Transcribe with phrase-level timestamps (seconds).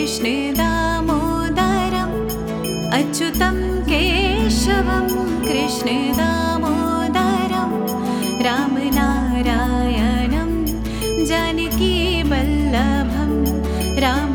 [0.00, 2.16] दामोदरम्
[2.98, 3.56] अच्युतं
[3.90, 5.06] केशवं
[6.20, 7.72] दामोदरं
[8.46, 10.50] रामनारायणं
[11.28, 13.30] जनकीवल्लभं
[14.04, 14.29] राम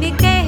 [0.00, 0.47] 你给。